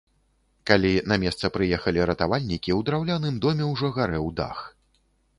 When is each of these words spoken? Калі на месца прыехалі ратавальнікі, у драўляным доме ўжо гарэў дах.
Калі 0.69 0.91
на 1.09 1.17
месца 1.23 1.51
прыехалі 1.57 2.07
ратавальнікі, 2.09 2.71
у 2.77 2.81
драўляным 2.87 3.35
доме 3.43 3.67
ўжо 3.73 3.91
гарэў 3.99 4.25
дах. 4.41 4.65